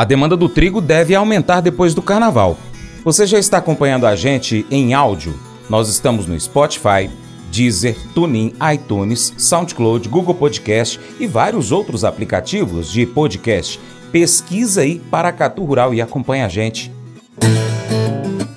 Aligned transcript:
A 0.00 0.04
demanda 0.04 0.34
do 0.34 0.48
trigo 0.48 0.80
deve 0.80 1.14
aumentar 1.14 1.60
depois 1.60 1.92
do 1.92 2.00
carnaval. 2.00 2.56
Você 3.04 3.26
já 3.26 3.38
está 3.38 3.58
acompanhando 3.58 4.06
a 4.06 4.16
gente 4.16 4.64
em 4.70 4.94
áudio? 4.94 5.38
Nós 5.68 5.90
estamos 5.90 6.26
no 6.26 6.40
Spotify, 6.40 7.10
Deezer, 7.52 7.94
TuneIn, 8.14 8.54
iTunes, 8.72 9.34
SoundCloud, 9.36 10.08
Google 10.08 10.34
Podcast 10.34 10.98
e 11.20 11.26
vários 11.26 11.70
outros 11.70 12.02
aplicativos 12.02 12.90
de 12.90 13.04
podcast. 13.04 13.78
Pesquisa 14.10 14.80
aí 14.80 14.98
Paracatu 14.98 15.62
Rural 15.64 15.92
e 15.92 16.00
acompanha 16.00 16.46
a 16.46 16.48
gente. 16.48 16.90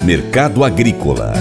Mercado 0.00 0.62
Agrícola 0.62 1.32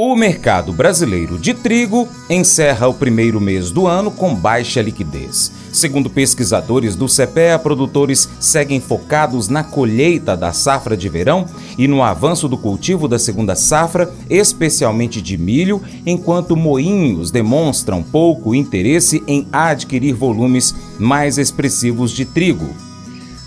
O 0.00 0.14
mercado 0.14 0.72
brasileiro 0.72 1.36
de 1.36 1.52
trigo 1.52 2.06
encerra 2.30 2.86
o 2.86 2.94
primeiro 2.94 3.40
mês 3.40 3.72
do 3.72 3.88
ano 3.88 4.12
com 4.12 4.32
baixa 4.32 4.80
liquidez. 4.80 5.50
Segundo 5.72 6.08
pesquisadores 6.08 6.94
do 6.94 7.06
CPEA, 7.06 7.58
produtores 7.58 8.28
seguem 8.38 8.80
focados 8.80 9.48
na 9.48 9.64
colheita 9.64 10.36
da 10.36 10.52
safra 10.52 10.96
de 10.96 11.08
verão 11.08 11.46
e 11.76 11.88
no 11.88 12.00
avanço 12.00 12.48
do 12.48 12.56
cultivo 12.56 13.08
da 13.08 13.18
segunda 13.18 13.56
safra, 13.56 14.08
especialmente 14.30 15.20
de 15.20 15.36
milho, 15.36 15.82
enquanto 16.06 16.56
moinhos 16.56 17.32
demonstram 17.32 18.00
pouco 18.00 18.54
interesse 18.54 19.20
em 19.26 19.48
adquirir 19.52 20.14
volumes 20.14 20.76
mais 20.96 21.38
expressivos 21.38 22.12
de 22.12 22.24
trigo. 22.24 22.87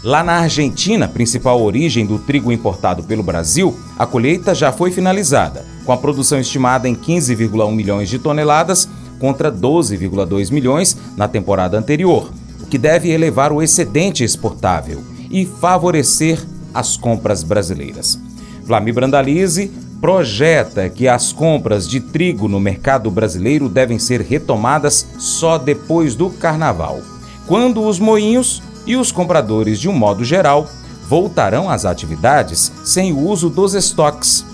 Lá 0.04 0.24
na 0.24 0.40
Argentina, 0.40 1.08
principal 1.08 1.62
origem 1.62 2.08
do 2.08 2.18
trigo 2.18 2.52
importado 2.52 3.04
pelo 3.04 3.22
Brasil, 3.22 3.78
a 4.00 4.06
colheita 4.08 4.56
já 4.56 4.72
foi 4.72 4.90
finalizada, 4.90 5.64
com 5.86 5.92
a 5.92 5.98
produção 5.98 6.40
estimada 6.40 6.90
em 6.90 6.96
15,1 6.96 7.72
milhões 7.72 8.10
de 8.10 8.18
toneladas 8.18 8.90
contra 9.20 9.52
12,2 9.52 10.52
milhões 10.52 10.98
na 11.16 11.28
temporada 11.28 11.78
anterior, 11.78 12.32
o 12.64 12.66
que 12.66 12.80
deve 12.80 13.12
elevar 13.12 13.54
o 13.54 13.62
excedente 13.62 14.24
exportável 14.24 15.04
e 15.30 15.46
favorecer 15.46 16.44
as 16.74 16.98
compras 16.98 17.44
brasileiras. 17.44 18.20
Flamir 18.66 18.96
Brandalize 18.96 19.70
projeta 20.02 20.90
que 20.90 21.08
as 21.08 21.32
compras 21.32 21.88
de 21.88 22.00
trigo 22.00 22.48
no 22.48 22.60
mercado 22.60 23.12
brasileiro 23.12 23.70
devem 23.70 24.00
ser 24.00 24.22
retomadas 24.22 25.06
só 25.20 25.60
depois 25.60 26.16
do 26.16 26.32
carnaval, 26.32 27.02
quando 27.46 27.86
os 27.86 28.00
moinhos 28.00 28.64
e 28.86 28.96
os 28.96 29.12
compradores, 29.12 29.80
de 29.80 29.88
um 29.88 29.94
modo 29.94 30.24
geral, 30.24 30.70
voltarão 31.08 31.70
às 31.70 31.86
atividades 31.86 32.72
sem 32.84 33.12
o 33.12 33.20
uso 33.20 33.50
dos 33.50 33.74
estoques. 33.74 34.46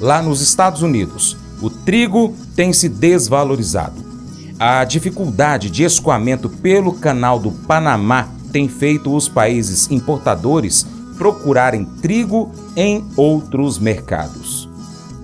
Lá 0.00 0.22
nos 0.22 0.40
Estados 0.40 0.82
Unidos, 0.82 1.36
o 1.60 1.68
trigo 1.68 2.34
tem 2.54 2.72
se 2.72 2.88
desvalorizado. 2.88 4.06
A 4.58 4.84
dificuldade 4.84 5.70
de 5.70 5.84
escoamento 5.84 6.48
pelo 6.48 6.92
Canal 6.92 7.38
do 7.38 7.50
Panamá 7.50 8.28
tem 8.52 8.68
feito 8.68 9.14
os 9.14 9.28
países 9.28 9.90
importadores 9.90 10.86
procurarem 11.16 11.84
trigo 11.84 12.50
em 12.76 13.04
outros 13.16 13.78
mercados. 13.78 14.67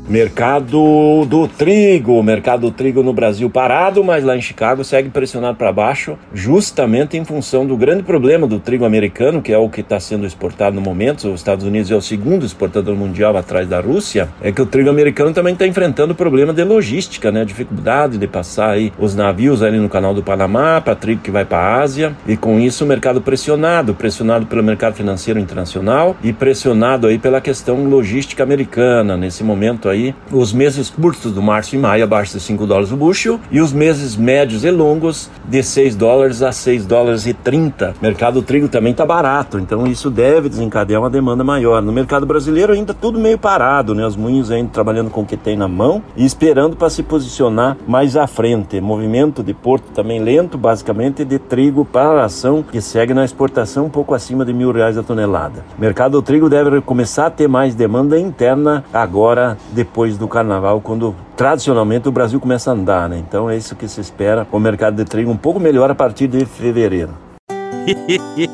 Mercado 0.06 1.24
do 1.24 1.48
trigo, 1.48 2.22
mercado 2.22 2.60
do 2.60 2.70
trigo 2.70 3.02
no 3.02 3.14
Brasil 3.14 3.48
parado, 3.48 4.04
mas 4.04 4.22
lá 4.22 4.36
em 4.36 4.40
Chicago 4.40 4.84
segue 4.84 5.08
pressionado 5.08 5.56
para 5.56 5.72
baixo, 5.72 6.18
justamente 6.34 7.16
em 7.16 7.24
função 7.24 7.64
do 7.64 7.74
grande 7.74 8.02
problema 8.02 8.46
do 8.46 8.60
trigo 8.60 8.84
americano, 8.84 9.40
que 9.40 9.50
é 9.50 9.56
o 9.56 9.70
que 9.70 9.80
está 9.80 9.98
sendo 9.98 10.26
exportado 10.26 10.76
no 10.76 10.82
momento. 10.82 11.26
Os 11.28 11.40
Estados 11.40 11.64
Unidos 11.64 11.90
é 11.90 11.94
o 11.94 12.02
segundo 12.02 12.44
exportador 12.44 12.94
mundial 12.94 13.34
atrás 13.34 13.66
da 13.66 13.80
Rússia. 13.80 14.28
É 14.42 14.52
que 14.52 14.60
o 14.60 14.66
trigo 14.66 14.90
americano 14.90 15.32
também 15.32 15.54
está 15.54 15.66
enfrentando 15.66 16.14
problema 16.14 16.52
de 16.52 16.62
logística, 16.64 17.32
né? 17.32 17.42
Dificuldade 17.42 18.18
de 18.18 18.26
passar 18.26 18.72
aí 18.72 18.92
os 18.98 19.14
navios 19.14 19.62
ali 19.62 19.78
no 19.78 19.88
Canal 19.88 20.12
do 20.12 20.22
Panamá 20.22 20.82
para 20.82 20.94
trigo 20.94 21.22
que 21.22 21.30
vai 21.30 21.46
para 21.46 21.56
a 21.56 21.80
Ásia 21.80 22.14
e 22.28 22.36
com 22.36 22.60
isso 22.60 22.84
o 22.84 22.86
mercado 22.86 23.22
pressionado, 23.22 23.94
pressionado 23.94 24.44
pelo 24.44 24.62
mercado 24.62 24.96
financeiro 24.96 25.40
internacional 25.40 26.14
e 26.22 26.30
pressionado 26.30 27.06
aí 27.06 27.18
pela 27.18 27.40
questão 27.40 27.84
logística 27.84 28.42
americana 28.42 29.16
nesse 29.16 29.42
momento 29.42 29.88
aí 29.88 29.93
aí 29.94 30.14
os 30.30 30.52
meses 30.52 30.90
curtos 30.90 31.32
do 31.32 31.42
março 31.42 31.74
e 31.74 31.78
maio 31.78 32.04
abaixo 32.04 32.34
de 32.34 32.40
5 32.40 32.66
dólares 32.66 32.92
o 32.92 32.96
bushel 32.96 33.40
e 33.50 33.60
os 33.60 33.72
meses 33.72 34.16
médios 34.16 34.64
e 34.64 34.70
longos 34.70 35.30
de 35.48 35.62
6 35.62 35.96
dólares 35.96 36.42
a 36.42 36.52
6 36.52 36.86
dólares 36.86 37.26
e 37.26 37.32
30. 37.32 37.94
O 38.00 38.04
mercado 38.04 38.34
do 38.34 38.42
trigo 38.42 38.68
também 38.68 38.92
está 38.92 39.06
barato, 39.06 39.58
então 39.58 39.86
isso 39.86 40.10
deve 40.10 40.48
desencadear 40.48 41.00
uma 41.00 41.10
demanda 41.10 41.44
maior. 41.44 41.80
No 41.80 41.92
mercado 41.92 42.26
brasileiro 42.26 42.72
ainda 42.72 42.92
tudo 42.92 43.18
meio 43.18 43.38
parado, 43.38 43.94
né? 43.94 44.06
Os 44.06 44.16
moinhos 44.16 44.50
ainda 44.50 44.70
trabalhando 44.70 45.10
com 45.10 45.22
o 45.22 45.26
que 45.26 45.36
tem 45.36 45.56
na 45.56 45.68
mão 45.68 46.02
e 46.16 46.24
esperando 46.24 46.76
para 46.76 46.90
se 46.90 47.02
posicionar 47.02 47.76
mais 47.86 48.16
à 48.16 48.26
frente. 48.26 48.80
Movimento 48.80 49.42
de 49.42 49.54
porto 49.54 49.84
também 49.94 50.20
lento, 50.20 50.58
basicamente 50.58 51.24
de 51.24 51.38
trigo 51.38 51.84
para 51.84 52.22
a 52.22 52.24
ação 52.24 52.62
que 52.62 52.80
segue 52.80 53.14
na 53.14 53.24
exportação 53.24 53.86
um 53.86 53.90
pouco 53.90 54.14
acima 54.14 54.44
de 54.44 54.52
mil 54.52 54.72
reais 54.72 54.98
a 54.98 55.02
tonelada. 55.02 55.64
O 55.76 55.80
mercado 55.80 56.12
do 56.12 56.22
trigo 56.22 56.48
deve 56.48 56.80
começar 56.80 57.26
a 57.26 57.30
ter 57.30 57.48
mais 57.48 57.74
demanda 57.74 58.18
interna 58.18 58.84
agora, 58.92 59.56
depois 59.84 60.16
do 60.16 60.26
carnaval, 60.26 60.80
quando 60.80 61.14
tradicionalmente 61.36 62.08
o 62.08 62.12
Brasil 62.12 62.40
começa 62.40 62.70
a 62.70 62.74
andar, 62.74 63.08
né? 63.08 63.18
Então 63.18 63.50
é 63.50 63.56
isso 63.56 63.76
que 63.76 63.86
se 63.86 64.00
espera. 64.00 64.46
O 64.50 64.58
mercado 64.58 64.96
de 64.96 65.04
trigo 65.04 65.30
um 65.30 65.36
pouco 65.36 65.60
melhor 65.60 65.90
a 65.90 65.94
partir 65.94 66.26
de 66.26 66.44
fevereiro. 66.46 67.12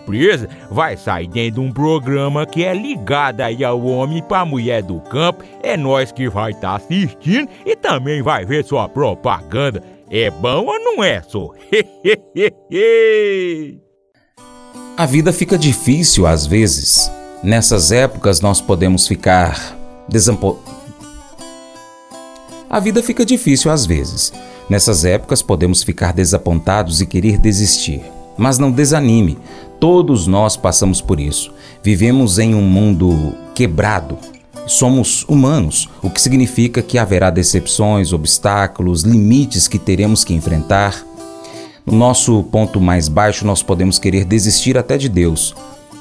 vai 0.69 0.97
sair 0.97 1.27
dentro 1.27 1.61
de 1.61 1.67
um 1.67 1.71
programa 1.71 2.45
que 2.45 2.63
é 2.63 2.73
ligado 2.73 3.41
aí 3.41 3.63
ao 3.63 3.81
homem 3.83 4.21
para 4.21 4.45
mulher 4.45 4.81
do 4.83 4.99
campo. 5.01 5.43
É 5.61 5.75
nós 5.77 6.11
que 6.11 6.29
vai 6.29 6.51
estar 6.51 6.69
tá 6.69 6.75
assistindo 6.75 7.49
e 7.65 7.75
também 7.75 8.21
vai 8.21 8.45
ver 8.45 8.63
sua 8.63 8.87
propaganda. 8.89 9.83
É 10.09 10.29
bom 10.29 10.65
ou 10.65 10.79
não 10.79 11.03
é, 11.03 11.21
só? 11.21 11.51
A 14.97 15.05
vida 15.05 15.31
fica 15.31 15.57
difícil 15.57 16.27
às 16.27 16.45
vezes. 16.45 17.11
Nessas 17.43 17.91
épocas 17.91 18.41
nós 18.41 18.61
podemos 18.61 19.07
ficar 19.07 19.77
desampo... 20.07 20.59
A 22.69 22.79
vida 22.79 23.01
fica 23.01 23.25
difícil 23.25 23.71
às 23.71 23.85
vezes. 23.85 24.31
Nessas 24.69 25.03
épocas 25.03 25.41
podemos 25.41 25.83
ficar 25.83 26.13
desapontados 26.13 27.01
e 27.01 27.05
querer 27.05 27.37
desistir. 27.37 28.01
Mas 28.37 28.57
não 28.57 28.71
desanime. 28.71 29.37
Todos 29.81 30.27
nós 30.27 30.55
passamos 30.55 31.01
por 31.01 31.19
isso. 31.19 31.51
Vivemos 31.81 32.37
em 32.37 32.53
um 32.53 32.61
mundo 32.61 33.33
quebrado. 33.55 34.15
Somos 34.67 35.25
humanos, 35.27 35.89
o 36.03 36.09
que 36.11 36.21
significa 36.21 36.83
que 36.83 36.99
haverá 36.99 37.31
decepções, 37.31 38.13
obstáculos, 38.13 39.01
limites 39.01 39.67
que 39.67 39.79
teremos 39.79 40.23
que 40.23 40.35
enfrentar. 40.35 41.03
No 41.83 41.97
nosso 41.97 42.43
ponto 42.43 42.79
mais 42.79 43.07
baixo, 43.07 43.43
nós 43.43 43.63
podemos 43.63 43.97
querer 43.97 44.23
desistir 44.23 44.77
até 44.77 44.99
de 44.99 45.09
Deus, 45.09 45.55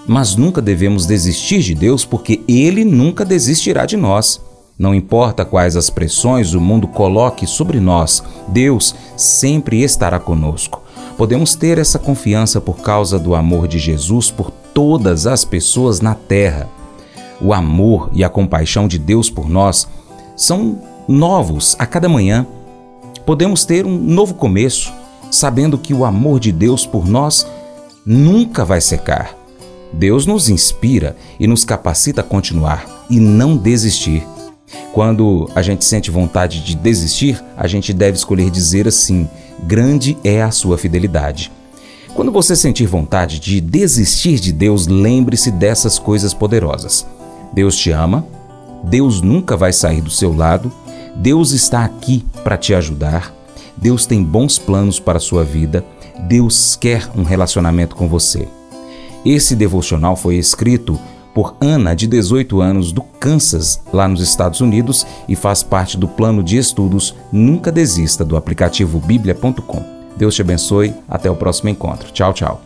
mas 0.07 0.37
nunca 0.37 0.61
devemos 0.61 1.07
desistir 1.07 1.61
de 1.61 1.75
Deus 1.75 2.05
porque 2.05 2.43
Ele 2.47 2.85
nunca 2.85 3.25
desistirá 3.25 3.87
de 3.87 3.97
nós. 3.97 4.43
Não 4.81 4.95
importa 4.95 5.45
quais 5.45 5.77
as 5.77 5.91
pressões 5.91 6.55
o 6.55 6.61
mundo 6.61 6.89
coloque 6.89 7.47
sobre 7.47 7.79
nós, 7.79 8.25
Deus 8.49 8.95
sempre 9.15 9.83
estará 9.83 10.19
conosco. 10.19 10.83
Podemos 11.19 11.55
ter 11.55 11.77
essa 11.77 11.99
confiança 11.99 12.63
por 12.63 12.79
causa 12.79 13.19
do 13.19 13.35
amor 13.35 13.69
de 13.69 13.79
Jesus 13.79 14.31
por 14.31 14.51
todas 14.51 15.27
as 15.27 15.45
pessoas 15.45 16.01
na 16.01 16.15
terra. 16.15 16.67
O 17.43 17.53
amor 17.53 18.09
e 18.15 18.25
a 18.25 18.31
compaixão 18.31 18.89
de 18.89 18.99
Deus 18.99 19.29
por 19.29 19.51
nós 19.51 19.87
são 20.35 20.81
novos 21.07 21.77
a 21.79 21.85
cada 21.85 22.09
manhã. 22.09 22.47
Podemos 23.27 23.67
ter 23.67 23.85
um 23.85 23.99
novo 23.99 24.33
começo, 24.33 24.91
sabendo 25.31 25.77
que 25.77 25.93
o 25.93 26.07
amor 26.07 26.41
de 26.41 26.53
Deus 26.53 26.87
por 26.87 27.07
nós 27.07 27.47
nunca 28.07 28.65
vai 28.65 28.81
secar. 28.81 29.37
Deus 29.93 30.25
nos 30.25 30.49
inspira 30.49 31.19
e 31.39 31.47
nos 31.47 31.67
capacita 31.67 32.23
a 32.23 32.25
continuar 32.25 32.87
e 33.11 33.21
não 33.21 33.59
desistir. 33.59 34.27
Quando 34.93 35.49
a 35.55 35.63
gente 35.63 35.85
sente 35.85 36.11
vontade 36.11 36.63
de 36.65 36.75
desistir, 36.75 37.43
a 37.57 37.67
gente 37.67 37.93
deve 37.93 38.17
escolher 38.17 38.51
dizer 38.51 38.89
assim: 38.89 39.29
grande 39.63 40.17
é 40.25 40.43
a 40.43 40.51
sua 40.51 40.77
fidelidade. 40.77 41.51
Quando 42.15 42.33
você 42.33 42.57
sentir 42.57 42.87
vontade 42.87 43.39
de 43.39 43.61
desistir 43.61 44.41
de 44.41 44.53
Deus, 44.53 44.87
lembre-se 44.87 45.51
dessas 45.51 45.99
coisas 45.99 46.35
poderosas. 46.35 47.07
Deus 47.53 47.77
te 47.77 47.91
ama, 47.91 48.27
Deus 48.85 49.23
nunca 49.23 49.57
vai 49.57 49.73
sair 49.73 50.01
do 50.01 50.11
seu 50.11 50.35
lado, 50.35 50.73
Deus 51.17 51.53
está 51.53 51.85
aqui 51.85 52.25
para 52.43 52.57
te 52.57 52.75
ajudar, 52.75 53.35
Deus 53.77 54.07
tem 54.07 54.23
bons 54.23 54.59
planos 54.59 54.99
para 54.99 55.19
a 55.19 55.21
sua 55.21 55.45
vida, 55.45 55.85
Deus 56.29 56.77
quer 56.77 57.09
um 57.17 57.23
relacionamento 57.23 57.95
com 57.95 58.09
você. 58.09 58.49
Esse 59.25 59.55
devocional 59.55 60.17
foi 60.17 60.37
escrito 60.37 60.99
por 61.35 61.57
Ana, 61.61 61.95
de 61.95 62.07
18 62.07 62.61
anos, 62.61 62.93
do 62.93 63.03
Kansas, 63.03 63.81
lá 63.93 64.09
nos 64.09 64.21
Estados 64.21 64.61
Unidos, 64.61 65.07
e 65.29 65.37
faz 65.37 65.63
parte 65.63 65.97
do 65.97 66.09
plano 66.09 66.43
de 66.43 66.57
estudos 66.57 67.15
Nunca 67.33 67.71
Desista 67.71 68.25
do 68.25 68.37
aplicativo 68.37 68.99
bíblia.com. 68.99 69.85
Deus 70.17 70.35
te 70.35 70.43
abençoe, 70.43 70.95
até 71.09 71.31
o 71.31 71.37
próximo 71.37 71.69
encontro. 71.69 72.11
Tchau, 72.13 72.33
tchau. 72.33 72.61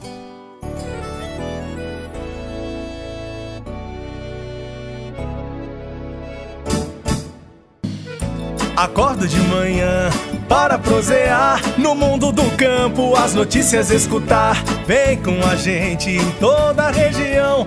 Acordo 8.76 9.28
de 9.28 9.38
manhã 9.40 10.10
para 10.48 10.78
prosear 10.78 11.60
no 11.78 11.94
mundo 11.94 12.32
do 12.32 12.44
campo, 12.56 13.16
as 13.16 13.32
notícias 13.32 13.90
escutar. 13.90 14.62
Vem 14.86 15.16
com 15.22 15.42
a 15.46 15.54
gente 15.54 16.10
em 16.10 16.30
toda 16.32 16.82
a 16.82 16.90
região 16.90 17.66